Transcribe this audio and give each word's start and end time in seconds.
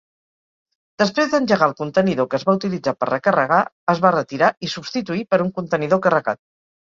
Després 1.01 1.33
d'engegar 1.33 1.67
el 1.71 1.75
contenidor 1.81 2.27
que 2.31 2.35
es 2.39 2.45
va 2.47 2.55
utilitzar 2.59 2.93
per 3.01 3.09
recarregar, 3.11 3.59
es 3.95 4.01
va 4.07 4.13
retirar 4.17 4.51
i 4.69 4.73
substituir 4.77 5.27
per 5.35 5.43
un 5.47 5.55
contenidor 5.61 6.03
carregat. 6.07 6.43